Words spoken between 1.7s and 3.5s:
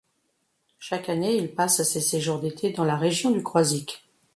ses séjours d’été dans la région du